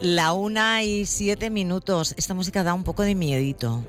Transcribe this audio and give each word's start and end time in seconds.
La 0.00 0.32
una 0.34 0.82
y 0.82 1.06
siete 1.06 1.48
minutos. 1.48 2.14
Esta 2.18 2.34
música 2.34 2.62
da 2.62 2.74
un 2.74 2.84
poco 2.84 3.02
de 3.02 3.14
miedito. 3.14 3.82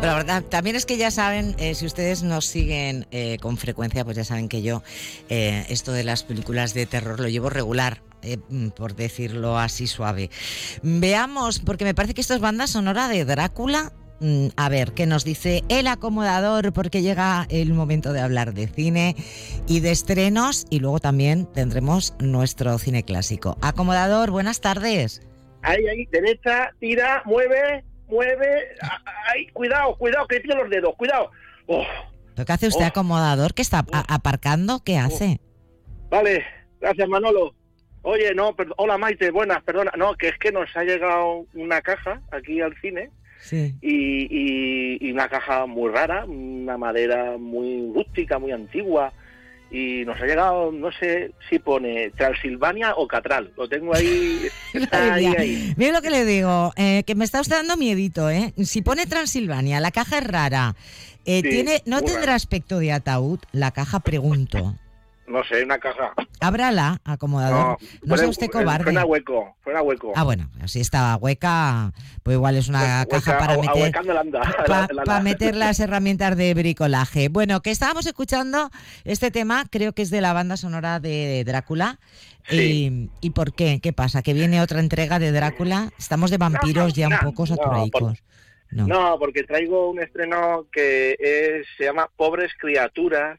Pero 0.00 0.12
la 0.12 0.14
verdad, 0.14 0.42
también 0.42 0.76
es 0.76 0.84
que 0.84 0.98
ya 0.98 1.10
saben, 1.10 1.54
eh, 1.58 1.74
si 1.74 1.86
ustedes 1.86 2.22
nos 2.22 2.44
siguen 2.44 3.06
eh, 3.10 3.38
con 3.40 3.56
frecuencia, 3.56 4.04
pues 4.04 4.18
ya 4.18 4.24
saben 4.24 4.50
que 4.50 4.60
yo 4.60 4.82
eh, 5.30 5.64
esto 5.70 5.92
de 5.92 6.04
las 6.04 6.22
películas 6.22 6.74
de 6.74 6.84
terror 6.84 7.18
lo 7.18 7.28
llevo 7.28 7.48
regular. 7.48 8.02
mm, 8.50 8.68
por 8.68 8.94
decirlo 8.94 9.58
así 9.58 9.86
suave. 9.86 10.28
Veamos, 10.82 11.60
porque 11.60 11.84
me 11.84 11.94
parece 11.94 12.12
que 12.12 12.20
esto 12.20 12.34
es 12.34 12.40
banda 12.40 12.66
sonora 12.66 13.08
de 13.08 13.24
Drácula. 13.24 13.92
Mm, 14.20 14.48
A 14.56 14.68
ver, 14.68 14.92
¿qué 14.92 15.06
nos 15.06 15.24
dice 15.24 15.62
el 15.68 15.86
acomodador? 15.88 16.72
Porque 16.72 17.02
llega 17.02 17.46
el 17.50 17.72
momento 17.74 18.12
de 18.12 18.20
hablar 18.20 18.54
de 18.54 18.68
cine 18.68 19.16
y 19.66 19.80
de 19.80 19.90
estrenos 19.90 20.66
y 20.70 20.78
luego 20.80 21.00
también 21.00 21.46
tendremos 21.52 22.14
nuestro 22.20 22.78
cine 22.78 23.02
clásico. 23.02 23.58
Acomodador, 23.60 24.30
buenas 24.30 24.60
tardes. 24.60 25.20
Ahí, 25.62 25.84
ahí, 25.86 26.06
derecha, 26.12 26.70
tira, 26.78 27.22
mueve, 27.24 27.84
mueve. 28.08 28.68
Ahí, 29.32 29.46
cuidado, 29.52 29.96
cuidado, 29.96 30.26
que 30.28 30.40
tiene 30.40 30.60
los 30.60 30.70
dedos, 30.70 30.94
cuidado. 30.96 31.30
Oh, 31.66 31.84
¿Pero 32.34 32.46
qué 32.46 32.52
hace 32.52 32.68
usted, 32.68 32.84
Oh. 32.84 32.88
acomodador? 32.88 33.54
¿Qué 33.54 33.62
está 33.62 33.84
a- 33.92 34.14
aparcando? 34.14 34.82
¿Qué 34.84 34.96
hace? 34.98 35.40
vale, 36.10 36.44
gracias 36.80 37.08
Manolo. 37.08 37.54
Oye, 38.02 38.32
no, 38.34 38.54
hola 38.76 38.98
Maite, 38.98 39.30
buenas, 39.32 39.62
perdona. 39.64 39.90
No, 39.96 40.14
que 40.14 40.28
es 40.28 40.38
que 40.38 40.52
nos 40.52 40.68
ha 40.76 40.84
llegado 40.84 41.46
una 41.54 41.80
caja 41.80 42.20
aquí 42.30 42.60
al 42.60 42.74
cine 42.80 43.10
Sí. 43.44 43.74
y, 43.82 44.26
y- 44.30 44.98
y 45.06 45.12
una 45.12 45.28
caja 45.28 45.66
muy 45.66 45.90
rara, 45.92 46.24
una 46.24 46.78
madera 46.78 47.36
muy 47.38 47.92
rústica, 47.94 48.38
muy 48.38 48.52
antigua. 48.52 49.12
Y 49.70 50.04
nos 50.04 50.20
ha 50.20 50.26
llegado, 50.26 50.70
no 50.70 50.90
sé 50.92 51.32
si 51.50 51.58
pone 51.58 52.10
Transilvania 52.10 52.94
o 52.96 53.08
Catral. 53.08 53.52
Lo 53.56 53.68
tengo 53.68 53.94
ahí, 53.94 54.46
está 54.72 55.14
ahí. 55.14 55.74
Mire 55.76 55.92
lo 55.92 56.00
que 56.00 56.10
le 56.10 56.24
digo, 56.24 56.72
eh, 56.76 57.02
que 57.04 57.14
me 57.16 57.24
está 57.24 57.40
usted 57.40 57.56
dando 57.56 57.76
miedito, 57.76 58.30
¿eh? 58.30 58.52
Si 58.64 58.82
pone 58.82 59.04
Transilvania, 59.06 59.80
la 59.80 59.90
caja 59.90 60.18
es 60.18 60.26
rara. 60.26 60.76
eh, 61.24 61.40
Sí, 61.42 61.48
tiene, 61.50 61.82
¿No 61.86 62.02
tendrá 62.02 62.20
rara. 62.20 62.34
aspecto 62.36 62.78
de 62.78 62.92
ataúd? 62.92 63.40
La 63.52 63.72
caja, 63.72 63.98
pregunto. 64.00 64.76
No 65.26 65.42
sé, 65.44 65.64
una 65.64 65.78
caja. 65.78 66.12
Ábrala, 66.40 67.00
acomodador. 67.04 67.78
No, 68.02 68.16
sea 68.16 68.24
fue- 68.24 68.26
usted 68.28 68.48
cobarde. 68.48 68.84
Suena 68.84 69.04
hueco, 69.06 69.56
suena 69.64 69.80
hueco. 69.82 70.12
Ah, 70.14 70.22
bueno, 70.24 70.50
si 70.66 70.80
está 70.80 71.16
hueca, 71.16 71.92
pues 72.22 72.34
igual 72.34 72.56
es 72.56 72.68
una 72.68 73.06
caja 73.06 73.38
para 73.38 73.56
meter... 73.56 73.92
Para 74.66 74.88
la- 74.92 75.20
meter 75.22 75.56
las 75.56 75.80
herramientas 75.80 76.36
de 76.36 76.52
bricolaje. 76.52 77.28
Bueno, 77.30 77.62
que 77.62 77.70
estábamos 77.70 78.06
escuchando 78.06 78.70
este 79.04 79.30
tema, 79.30 79.64
creo 79.70 79.94
que 79.94 80.02
es 80.02 80.10
de 80.10 80.20
la 80.20 80.32
banda 80.34 80.56
sonora 80.58 81.00
de 81.00 81.42
Drácula. 81.46 81.98
Sí. 82.48 83.10
Y, 83.22 83.28
¿Y 83.28 83.30
por 83.30 83.54
qué? 83.54 83.80
¿Qué 83.82 83.94
pasa? 83.94 84.22
¿Que 84.22 84.34
viene 84.34 84.60
otra 84.60 84.80
entrega 84.80 85.18
de 85.18 85.32
Drácula? 85.32 85.90
Estamos 85.98 86.30
de 86.30 86.36
vampiros 86.36 86.92
ya 86.92 87.06
un 87.08 87.14
no, 87.14 87.20
poco 87.20 87.42
no, 87.42 87.46
saturaicos. 87.46 88.22
No. 88.70 88.86
No, 88.86 89.16
porque 89.18 89.44
traigo 89.44 89.90
un 89.90 90.00
estreno 90.02 90.66
que 90.70 91.16
es, 91.18 91.66
se 91.78 91.84
llama 91.84 92.10
Pobres 92.16 92.50
Criaturas, 92.58 93.38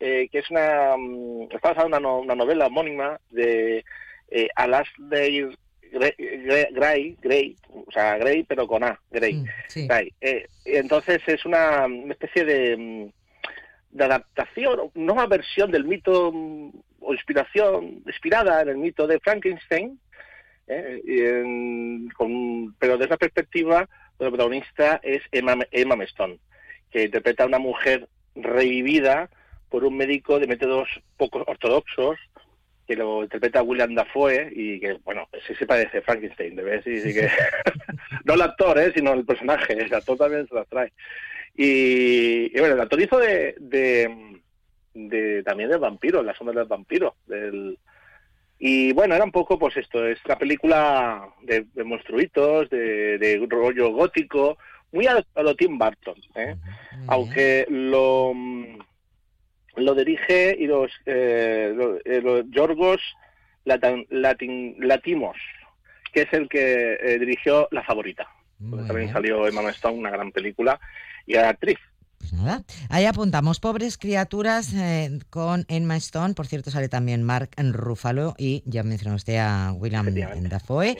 eh, 0.00 0.28
que 0.32 0.38
es 0.38 0.50
una. 0.50 0.96
mm, 0.96 1.42
Está 1.52 1.68
basada 1.68 1.82
en 1.82 1.92
una, 1.94 2.00
no- 2.00 2.18
una 2.20 2.34
novela 2.34 2.66
homónima 2.66 3.20
de 3.30 3.84
eh, 4.30 4.48
Alasdair 4.56 5.56
Gray, 6.72 7.16
Gray, 7.20 7.56
o 7.68 7.90
sea, 7.90 8.16
Gray, 8.18 8.44
pero 8.44 8.66
con 8.66 8.84
A, 8.84 9.00
Gray. 9.10 9.34
Mm, 9.34 9.44
sí. 9.68 9.86
Gray. 9.88 10.12
Eh, 10.20 10.46
entonces 10.64 11.20
es 11.26 11.44
una, 11.44 11.86
especie 12.10 12.44
de, 12.44 12.76
mm, 12.76 13.10
de 13.96 14.04
adaptación, 14.04 14.90
nueva 14.94 15.26
versión 15.26 15.70
del 15.72 15.84
mito 15.84 16.32
o 17.00 17.12
inspiración, 17.12 18.02
inspirada 18.06 18.62
en 18.62 18.68
el 18.68 18.76
mito 18.76 19.06
de 19.06 19.18
Frankenstein, 19.20 19.98
¿eh? 20.68 21.00
En- 21.06 22.08
con- 22.10 22.74
pero 22.78 22.96
desde 22.96 23.10
la 23.10 23.16
perspectiva, 23.16 23.88
la 24.18 24.28
protagonista 24.28 25.00
es 25.02 25.22
Emma, 25.32 25.56
Emma 25.72 26.04
Stone, 26.04 26.38
que 26.92 27.04
interpreta 27.04 27.42
a 27.42 27.46
una 27.46 27.58
mujer 27.58 28.06
revivida 28.36 29.28
por 29.70 29.84
un 29.84 29.96
médico 29.96 30.38
de 30.38 30.46
métodos 30.46 30.88
poco 31.16 31.42
ortodoxos, 31.46 32.18
que 32.86 32.96
lo 32.96 33.22
interpreta 33.22 33.62
William 33.62 33.94
Dafoe 33.94 34.50
y 34.54 34.80
que, 34.80 34.94
bueno, 35.04 35.28
sí 35.46 35.54
se 35.54 35.64
parece 35.66 35.98
a 35.98 36.02
Frankenstein, 36.02 36.56
de 36.56 36.62
ver, 36.64 36.82
sí, 36.82 37.00
sí 37.00 37.14
que... 37.14 37.28
no 38.24 38.34
el 38.34 38.42
actor, 38.42 38.76
¿eh? 38.78 38.92
sino 38.94 39.12
el 39.12 39.24
personaje, 39.24 39.74
el 39.74 39.94
actor 39.94 40.18
también 40.18 40.46
se 40.48 40.54
las 40.56 40.66
trae. 40.68 40.92
Y, 41.56 42.50
y 42.52 42.58
bueno, 42.58 42.74
el 42.74 42.80
actor 42.80 43.00
hizo 43.00 43.18
de, 43.18 43.54
de, 43.60 44.40
de- 44.94 45.42
también 45.44 45.70
del 45.70 45.78
vampiro, 45.78 46.22
la 46.22 46.34
sombra 46.34 46.58
del 46.58 46.68
vampiro, 46.68 47.14
del... 47.26 47.78
Y 48.58 48.92
bueno, 48.92 49.14
era 49.14 49.24
un 49.24 49.32
poco 49.32 49.58
pues 49.58 49.76
esto, 49.78 50.06
es 50.06 50.18
la 50.26 50.36
película 50.36 51.28
de, 51.42 51.64
de 51.72 51.84
monstruitos, 51.84 52.68
de, 52.68 53.16
de 53.18 53.46
rollo 53.48 53.90
gótico, 53.92 54.58
muy 54.92 55.06
a, 55.06 55.24
a 55.34 55.42
lo 55.42 55.54
Tim 55.54 55.78
Burton, 55.78 56.16
¿eh? 56.34 56.56
Aunque 57.06 57.64
lo, 57.70 58.34
lo 59.80 59.94
dirige 59.94 60.56
y 60.58 60.66
los, 60.66 60.90
eh, 61.06 61.74
eh, 62.04 62.20
los 62.22 62.44
Yorgos 62.50 63.00
Latan- 63.64 64.06
Latin- 64.10 64.76
Latimos, 64.80 65.36
que 66.12 66.22
es 66.22 66.32
el 66.32 66.48
que 66.48 66.94
eh, 67.02 67.18
dirigió 67.18 67.68
La 67.70 67.82
Favorita. 67.84 68.26
Muy 68.58 68.70
donde 68.78 68.86
también 68.88 69.06
bien. 69.06 69.14
salió 69.14 69.46
Emma 69.46 69.68
Stone, 69.70 69.98
una 69.98 70.10
gran 70.10 70.32
película, 70.32 70.78
y 71.26 71.34
era 71.34 71.48
actriz. 71.50 71.78
Pues 72.18 72.34
nada, 72.34 72.62
ahí 72.90 73.06
apuntamos, 73.06 73.60
pobres 73.60 73.96
criaturas 73.96 74.74
eh, 74.74 75.20
con 75.30 75.64
Emma 75.68 75.96
Stone, 75.96 76.34
por 76.34 76.46
cierto 76.46 76.70
sale 76.70 76.90
también 76.90 77.22
Mark 77.22 77.48
Ruffalo 77.56 78.34
y 78.36 78.62
ya 78.66 78.82
mencionó 78.82 79.16
usted 79.16 79.38
a 79.38 79.72
William. 79.72 80.04
Dafoe. 80.50 80.98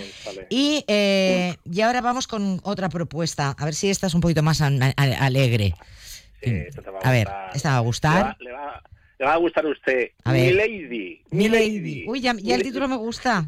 Y, 0.48 0.82
eh, 0.88 1.56
y 1.70 1.80
ahora 1.82 2.00
vamos 2.00 2.26
con 2.26 2.58
otra 2.62 2.88
propuesta, 2.88 3.54
a 3.58 3.64
ver 3.66 3.74
si 3.74 3.90
esta 3.90 4.06
es 4.06 4.14
un 4.14 4.22
poquito 4.22 4.42
más 4.42 4.62
alegre. 4.62 5.74
Esto 6.40 6.82
te 6.82 6.90
va 6.90 7.00
A 7.00 7.10
ver, 7.10 7.28
esta 7.54 7.70
va 7.70 7.76
a 7.76 7.80
Le 7.80 7.84
gustar. 7.86 8.24
va, 8.24 8.36
le 8.40 8.52
va- 8.52 8.82
le 9.18 9.26
va 9.26 9.32
a 9.34 9.36
gustar 9.36 9.66
a 9.66 9.68
usted. 9.68 10.10
A. 10.24 10.32
Mi 10.32 10.50
Lady. 10.52 11.22
Mi 11.30 11.48
Lady. 11.48 12.04
Uy, 12.08 12.20
ya, 12.20 12.34
ya 12.38 12.54
el 12.54 12.62
título 12.62 12.88
me 12.88 12.96
gusta. 12.96 13.44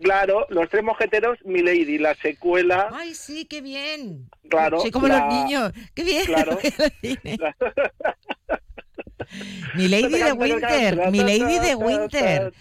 Claro, 0.00 0.46
Los 0.48 0.70
Tres 0.70 0.82
Mojeteros, 0.84 1.38
Mi 1.44 1.60
Lady, 1.62 1.98
la 1.98 2.14
secuela. 2.14 2.88
Ay, 2.92 3.14
sí, 3.14 3.44
qué 3.44 3.60
bien. 3.60 4.30
Claro, 4.48 4.80
Soy 4.80 4.90
como 4.90 5.08
la- 5.08 5.26
los 5.26 5.34
niños. 5.34 5.72
Qué 5.94 6.04
bien. 6.04 6.24
Claro. 6.24 6.58
Mi 9.74 9.88
Lady 9.88 10.18
de 10.18 10.32
Winter. 10.32 11.10
Mi 11.10 11.18
Lady 11.18 11.58
de 11.58 11.74
Winter. 11.74 12.52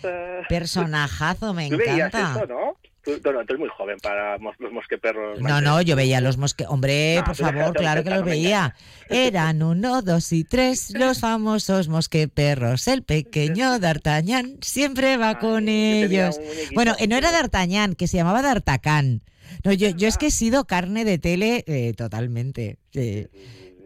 Personajazo, 0.49 1.53
me 1.53 1.67
encanta. 1.67 2.33
eso, 2.35 2.45
¿no? 2.47 2.77
Tú, 3.05 3.11
no, 3.23 3.31
no, 3.33 3.39
tú 3.45 3.53
eres 3.53 3.59
muy 3.59 3.69
joven 3.69 3.97
para 4.01 4.37
mos- 4.39 4.55
los 4.59 4.71
mosqueperros. 4.71 5.39
No, 5.39 5.61
no, 5.61 5.79
yo 5.81 5.95
veía 5.95 6.19
los 6.21 6.37
mosque... 6.37 6.65
Hombre, 6.67 7.17
No, 7.17 7.23
por 7.25 7.35
favor, 7.35 7.73
claro 7.75 8.03
que 8.03 8.09
los 8.09 8.19
no 8.19 8.25
veía. 8.25 8.75
Eran 9.09 9.61
uno, 9.61 10.01
dos 10.01 10.31
y 10.33 10.43
tres 10.43 10.89
los 10.97 11.19
famosos 11.19 11.87
mosqueperros. 11.87 12.87
El 12.87 13.03
pequeño 13.03 13.77
D'Artagnan 13.79 14.57
siempre 14.61 15.17
va 15.17 15.29
Ay, 15.29 15.35
con 15.35 15.69
ellos. 15.69 16.39
Bueno, 16.73 16.95
no 17.07 17.15
era 17.15 17.31
D'Artagnan, 17.31 17.93
que 17.93 18.07
se 18.07 18.17
llamaba 18.17 18.41
D'Artacán. 18.41 19.21
No, 19.63 19.71
yo, 19.71 19.89
yo 19.89 20.07
es 20.07 20.17
que 20.17 20.27
he 20.27 20.31
sido 20.31 20.65
carne 20.65 21.05
de 21.05 21.19
tele 21.19 21.63
eh, 21.67 21.93
totalmente. 21.95 22.79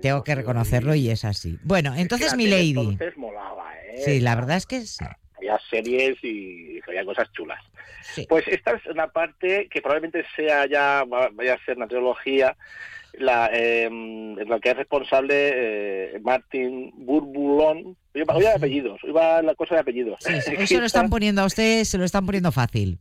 Tengo 0.01 0.23
que 0.23 0.33
reconocerlo 0.35 0.95
y 0.95 1.09
es 1.09 1.25
así. 1.25 1.59
Bueno, 1.63 1.93
entonces 1.95 2.35
mi 2.37 2.47
lady. 2.47 2.69
Entonces 2.69 3.17
molaba, 3.17 3.65
¿eh? 3.85 4.01
Sí, 4.05 4.19
la 4.21 4.35
verdad 4.35 4.55
es 4.55 4.65
que 4.65 4.85
sí. 4.85 5.03
Series 5.69 6.17
y 6.23 6.79
había 6.87 7.05
cosas 7.05 7.31
chulas. 7.33 7.61
sí. 8.01 8.25
Pues 8.27 8.47
esta 8.47 8.71
es 8.71 8.85
una 8.87 9.07
parte 9.07 9.67
que 9.69 9.81
probablemente 9.81 10.25
sea 10.35 10.65
ya, 10.65 11.03
va- 11.03 11.29
vaya 11.31 11.53
a 11.55 11.65
ser 11.65 11.77
una 11.77 11.87
trilogía, 11.87 12.55
la, 13.13 13.49
eh, 13.53 13.85
en 13.85 14.35
la 14.49 14.59
que 14.59 14.69
es 14.69 14.77
responsable 14.77 15.33
eh, 15.35 16.19
Martin 16.21 16.91
Burbulón. 16.95 17.97
Hoy 18.13 18.21
va, 18.23 18.35
hoy 18.35 18.43
va 18.43 18.49
de 18.51 18.55
apellidos, 18.55 19.03
hoy 19.03 19.11
va 19.11 19.41
la 19.41 19.55
cosa 19.55 19.75
de 19.75 19.81
apellidos. 19.81 20.19
Sí, 20.21 20.55
hoy 20.57 20.67
se 20.67 20.77
lo 20.79 20.85
están 20.85 21.09
poniendo 21.09 21.41
a 21.41 21.45
usted, 21.45 21.83
se 21.83 21.97
lo 21.97 22.05
están 22.05 22.25
poniendo 22.25 22.51
fácil. 22.51 22.99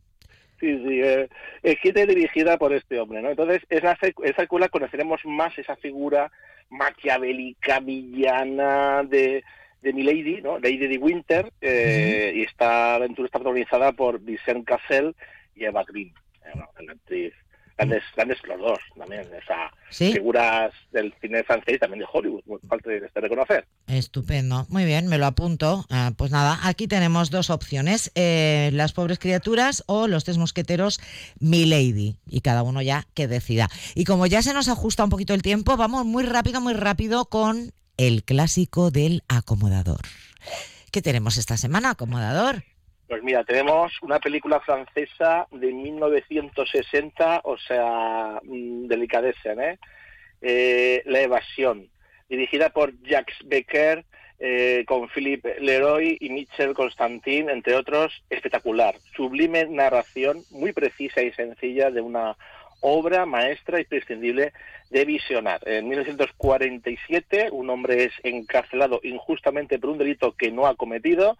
Sí, 0.59 0.67
sí, 0.85 0.99
eh, 1.01 1.29
escrita 1.63 2.01
y 2.01 2.05
dirigida 2.07 2.57
por 2.57 2.73
este 2.73 2.99
hombre, 2.99 3.21
¿no? 3.21 3.29
Entonces, 3.29 3.61
esa, 3.69 3.97
esa 4.23 4.45
conoceremos 4.69 5.21
más 5.23 5.57
esa 5.57 5.77
figura 5.77 6.29
maquiavélica, 6.69 7.79
villana 7.79 9.03
de, 9.03 9.43
de 9.81 9.93
Milady, 9.93 10.41
¿no? 10.41 10.59
Lady 10.59 10.87
de 10.87 10.97
Winter, 10.97 11.51
eh, 11.61 12.33
y 12.35 12.41
esta 12.43 12.95
aventura 12.95 13.27
está 13.27 13.39
protagonizada 13.39 13.91
por 13.93 14.19
Vincent 14.19 14.65
Cassel 14.65 15.15
y 15.55 15.63
Eva 15.65 15.83
Green, 15.87 16.13
eh, 16.45 16.59
una 16.81 16.93
actriz. 16.93 17.33
Grandes, 17.77 18.03
grandes 18.13 18.37
los 18.45 18.59
dos 18.59 18.79
también, 18.97 19.21
o 19.21 19.45
sea, 19.47 19.71
Sí. 19.89 20.11
figuras 20.11 20.73
del 20.91 21.13
cine 21.21 21.45
francés 21.45 21.75
y 21.75 21.79
también 21.79 21.99
de 22.01 22.07
Hollywood, 22.11 22.41
falta 22.67 22.89
de, 22.89 22.99
de 22.99 23.09
reconocer. 23.21 23.65
Estupendo, 23.87 24.65
muy 24.67 24.83
bien, 24.83 25.07
me 25.07 25.17
lo 25.17 25.25
apunto. 25.25 25.85
Ah, 25.89 26.11
pues 26.17 26.29
nada, 26.29 26.59
aquí 26.63 26.89
tenemos 26.89 27.29
dos 27.31 27.49
opciones, 27.49 28.11
eh, 28.15 28.69
las 28.73 28.91
pobres 28.91 29.17
criaturas 29.17 29.85
o 29.87 30.07
los 30.09 30.25
tres 30.25 30.37
mosqueteros 30.37 30.99
Milady, 31.39 32.17
y 32.29 32.41
cada 32.41 32.63
uno 32.63 32.81
ya 32.81 33.05
que 33.13 33.29
decida. 33.29 33.69
Y 33.95 34.03
como 34.03 34.25
ya 34.27 34.41
se 34.41 34.53
nos 34.53 34.67
ajusta 34.67 35.05
un 35.05 35.09
poquito 35.09 35.33
el 35.33 35.41
tiempo, 35.41 35.77
vamos 35.77 36.05
muy 36.05 36.23
rápido, 36.23 36.59
muy 36.59 36.73
rápido 36.73 37.25
con 37.29 37.71
el 37.99 38.23
clásico 38.23 38.91
del 38.91 39.23
acomodador. 39.27 39.99
¿Qué 40.89 41.01
tenemos 41.01 41.37
esta 41.37 41.57
semana, 41.57 41.91
acomodador? 41.91 42.63
Pues 43.09 43.21
mira, 43.23 43.43
tenemos 43.43 43.91
una 44.01 44.19
película 44.19 44.61
francesa 44.61 45.47
de 45.51 45.73
1960, 45.73 47.41
o 47.43 47.57
sea, 47.57 48.39
mm, 48.43 48.87
delicadeza, 48.87 49.51
¿eh? 49.51 49.79
¿eh? 50.41 51.03
La 51.07 51.19
evasión, 51.19 51.89
dirigida 52.29 52.69
por 52.69 52.93
Jacques 53.03 53.35
Becker, 53.43 54.05
eh, 54.39 54.85
con 54.87 55.09
Philippe 55.09 55.59
Leroy 55.59 56.17
y 56.21 56.29
Michel 56.29 56.73
Constantin, 56.73 57.49
entre 57.49 57.75
otros, 57.75 58.23
espectacular. 58.29 58.95
Sublime 59.13 59.65
narración, 59.65 60.43
muy 60.51 60.71
precisa 60.71 61.21
y 61.21 61.33
sencilla 61.33 61.91
de 61.91 61.99
una 61.99 62.37
obra 62.81 63.25
maestra 63.25 63.79
imprescindible 63.79 64.53
de 64.89 65.05
visionar. 65.05 65.61
En 65.67 65.87
1947 65.87 67.49
un 67.51 67.69
hombre 67.69 68.05
es 68.05 68.13
encarcelado 68.23 68.99
injustamente 69.03 69.79
por 69.79 69.91
un 69.91 69.97
delito 69.97 70.33
que 70.33 70.51
no 70.51 70.65
ha 70.65 70.75
cometido 70.75 71.37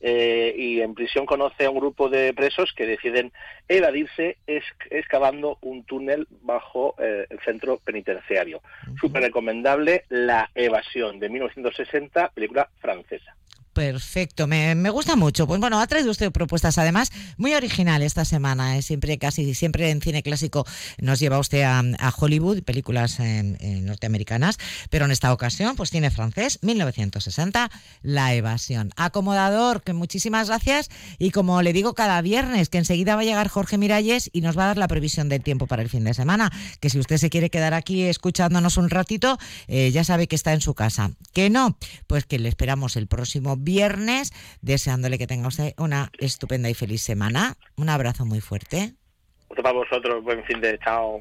eh, 0.00 0.54
y 0.56 0.82
en 0.82 0.94
prisión 0.94 1.24
conoce 1.24 1.64
a 1.64 1.70
un 1.70 1.78
grupo 1.78 2.10
de 2.10 2.34
presos 2.34 2.74
que 2.76 2.86
deciden 2.86 3.32
evadirse 3.68 4.36
excavando 4.90 5.56
un 5.62 5.84
túnel 5.84 6.26
bajo 6.42 6.94
eh, 6.98 7.26
el 7.30 7.40
centro 7.40 7.78
penitenciario. 7.78 8.60
Súper 9.00 9.22
recomendable 9.22 10.04
La 10.10 10.50
Evasión 10.54 11.20
de 11.20 11.30
1960, 11.30 12.32
película 12.34 12.68
francesa. 12.80 13.34
Perfecto, 13.74 14.46
me, 14.46 14.88
gusta 14.90 15.16
mucho. 15.16 15.48
Pues 15.48 15.58
bueno, 15.58 15.80
ha 15.80 15.86
traído 15.88 16.12
usted 16.12 16.30
propuestas 16.30 16.78
además 16.78 17.10
muy 17.36 17.54
original 17.54 18.02
esta 18.02 18.24
semana. 18.24 18.78
¿eh? 18.78 18.82
Siempre, 18.82 19.18
casi 19.18 19.52
siempre 19.54 19.90
en 19.90 20.00
cine 20.00 20.22
clásico 20.22 20.64
nos 20.98 21.18
lleva 21.18 21.40
usted 21.40 21.62
a, 21.62 21.82
Hollywood, 22.16 22.62
películas 22.62 23.18
norteamericanas, 23.18 24.58
pero 24.90 25.06
en 25.06 25.10
esta 25.10 25.32
ocasión, 25.32 25.74
pues 25.74 25.90
tiene 25.90 26.12
francés, 26.12 26.60
1960, 26.62 27.68
La 28.02 28.32
Evasión. 28.34 28.92
Acomodador, 28.96 29.82
que 29.82 29.92
muchísimas 29.92 30.46
gracias. 30.46 30.88
Y 31.18 31.32
como 31.32 31.60
le 31.60 31.72
digo 31.72 31.94
cada 31.94 32.22
viernes, 32.22 32.68
que 32.68 32.78
enseguida 32.78 33.16
va 33.16 33.22
a 33.22 33.24
llegar 33.24 33.48
Jorge 33.48 33.76
Miralles 33.76 34.30
y 34.32 34.40
nos 34.40 34.56
va 34.56 34.64
a 34.64 34.66
dar 34.68 34.78
la 34.78 34.86
previsión 34.86 35.28
del 35.28 35.42
tiempo 35.42 35.66
para 35.66 35.82
el 35.82 35.88
fin 35.88 36.04
de 36.04 36.14
semana. 36.14 36.52
Que 36.78 36.90
si 36.90 37.00
usted 37.00 37.16
se 37.16 37.28
quiere 37.28 37.50
quedar 37.50 37.74
aquí 37.74 38.04
escuchándonos 38.04 38.76
un 38.76 38.88
ratito, 38.88 39.36
eh, 39.66 39.90
ya 39.90 40.04
sabe 40.04 40.28
que 40.28 40.36
está 40.36 40.52
en 40.52 40.60
su 40.60 40.74
casa. 40.74 41.10
Que 41.32 41.50
no, 41.50 41.76
pues 42.06 42.24
que 42.24 42.38
le 42.38 42.48
esperamos 42.48 42.94
el 42.94 43.08
próximo 43.08 43.56
viernes, 43.64 44.32
deseándole 44.60 45.18
que 45.18 45.26
tenga 45.26 45.48
usted 45.48 45.74
una 45.78 46.10
estupenda 46.18 46.70
y 46.70 46.74
feliz 46.74 47.02
semana. 47.02 47.54
Un 47.76 47.88
abrazo 47.88 48.24
muy 48.24 48.40
fuerte. 48.40 48.94
Para 49.48 49.72
vosotros, 49.72 50.22
buen 50.22 50.44
fin 50.44 50.60
de 50.60 50.78
chao. 50.78 51.20